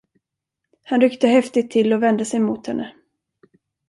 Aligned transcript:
Han 0.83 1.01
ryckte 1.01 1.27
häftigt 1.27 1.71
till 1.71 1.93
och 1.93 2.03
vände 2.03 2.25
sig 2.25 2.39
mot 2.39 2.67
henne. 2.67 2.93